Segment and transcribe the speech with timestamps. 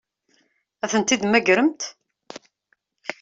[0.83, 1.81] Ad tent-id-temmagremt?